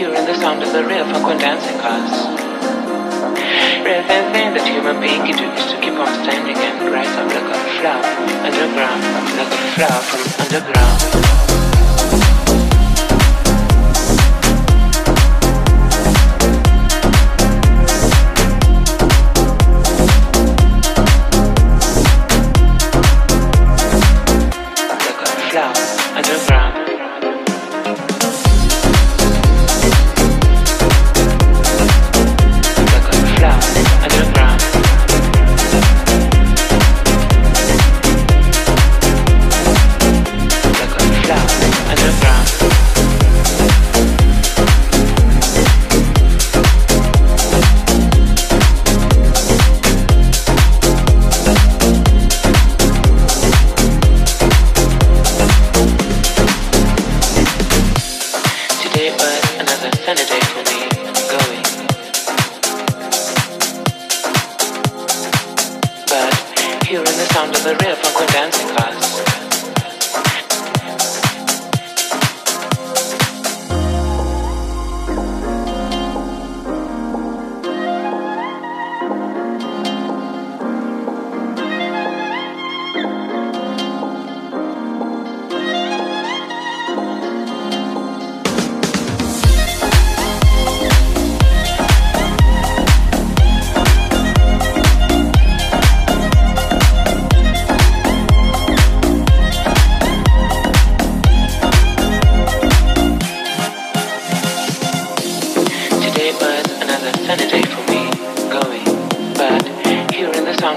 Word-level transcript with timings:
hearing 0.00 0.24
the 0.24 0.34
sound 0.34 0.62
of 0.62 0.72
the 0.72 0.82
real 0.82 1.04
funk 1.04 1.26
when 1.26 1.36
dancing 1.36 1.78
cars. 1.78 2.10
Rather 3.84 4.08
than 4.08 4.32
think 4.32 4.56
that 4.56 4.66
human 4.66 4.98
being 4.98 5.20
can 5.28 5.36
do 5.36 5.44
is 5.44 5.66
to 5.70 5.76
keep 5.78 5.92
on 5.92 6.08
standing 6.24 6.56
and 6.56 6.90
rise 6.90 7.14
up 7.20 7.28
like 7.28 7.44
a 7.44 7.58
flower 7.76 8.04
underground, 8.48 9.02
like 9.36 9.52
a 9.52 9.60
flower 9.76 10.00
from 10.00 10.22
underground. 10.40 11.39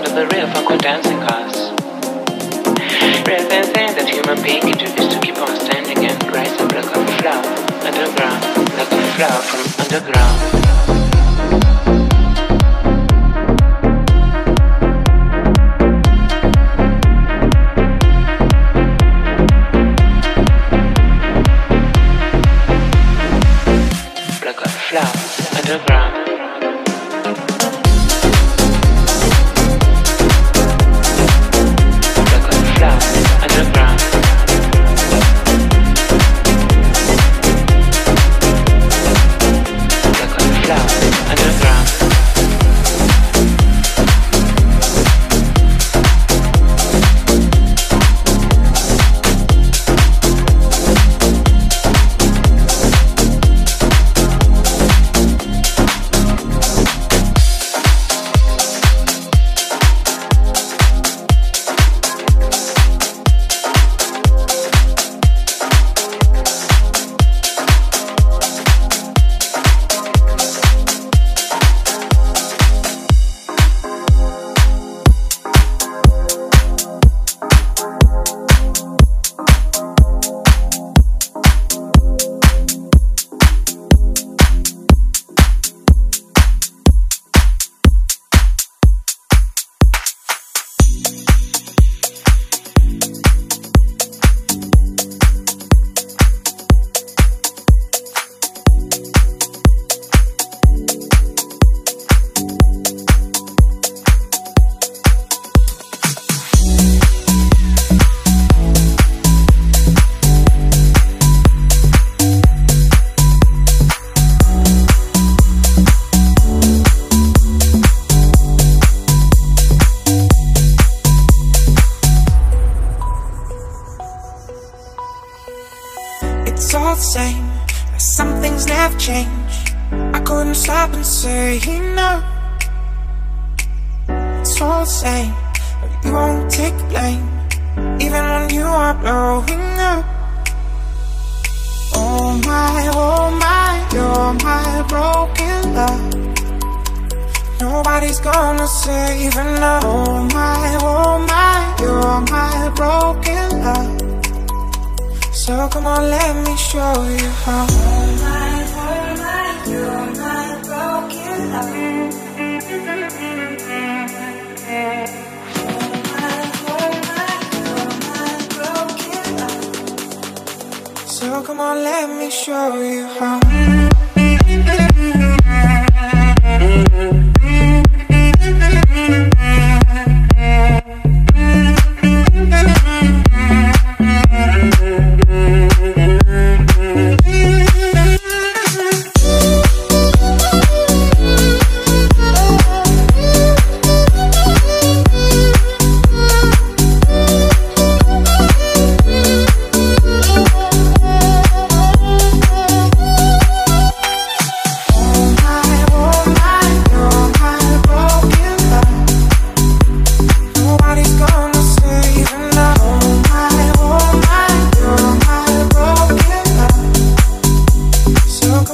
Hearing 0.04 0.16
the 0.16 0.22
of 0.22 0.30
the 0.30 0.36
real 0.36 0.70
were 0.70 0.78
dancing 0.78 1.20
class. 1.20 1.72
Rather 3.28 3.48
than 3.50 3.64
saying 3.74 3.96
that 3.96 4.10
human 4.10 4.42
being 4.44 4.64
is 4.98 5.08
to 5.14 5.20
keep 5.20 5.38
on 5.38 5.56
standing 5.60 6.06
and 6.06 6.34
rise 6.34 6.52
up 6.60 6.72
like 6.72 6.86
a 6.86 7.06
flower 7.22 7.46
underground, 7.86 8.44
like 8.78 8.92
a 8.92 9.02
flower 9.16 9.42
from 9.42 9.86
underground. 9.86 11.03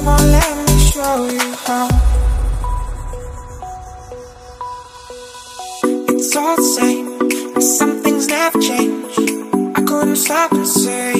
Come 0.00 0.08
on, 0.08 0.32
let 0.32 0.66
me 0.66 0.78
show 0.80 1.28
you 1.28 1.54
how. 1.66 1.88
It's 6.08 6.34
all 6.34 6.56
the 6.56 6.62
same, 6.62 7.60
some 7.60 8.02
things 8.02 8.26
never 8.28 8.58
change. 8.60 9.14
I 9.76 9.82
couldn't 9.82 10.16
stop 10.16 10.52
and 10.52 10.66
say. 10.66 11.19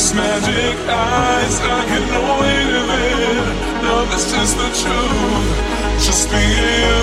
this 0.00 0.14
magic 0.14 0.76
eyes 0.88 1.60
I 1.60 1.84
can 1.84 2.08
only 2.24 2.58
live 2.72 2.88
in. 2.88 3.44
Now 3.84 4.00
this 4.08 4.32
is 4.32 4.50
the 4.56 4.70
truth. 4.80 5.48
Just 6.00 6.24
be 6.32 6.40
you. 6.40 7.00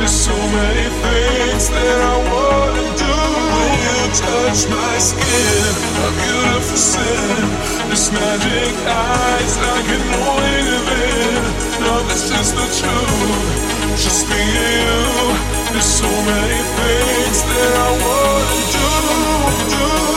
There's 0.00 0.16
so 0.28 0.32
many 0.32 0.88
things 1.04 1.68
that 1.68 1.98
I 2.12 2.16
wanna 2.32 2.86
do. 3.04 3.16
When 3.54 3.72
you 3.84 4.00
touch 4.24 4.60
my 4.72 4.94
skin 5.08 5.72
A 6.00 6.10
beautiful 6.24 6.80
sin. 6.92 7.44
This 7.92 8.08
magic 8.08 8.72
eyes 8.88 9.54
I 9.60 9.78
can 9.88 10.02
only 10.24 10.58
live 10.70 10.88
in. 11.04 11.42
Now 11.84 11.98
this 12.08 12.24
is 12.40 12.48
the 12.56 12.68
truth. 12.80 13.60
Just 14.00 14.24
be 14.32 14.40
you. 14.56 14.96
There's 15.72 15.92
so 16.00 16.08
many 16.32 16.60
things 16.78 17.38
that 17.50 17.72
I 17.84 17.90
wanna 18.06 18.60
do, 18.72 18.88
do. 19.76 20.13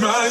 my 0.00 0.28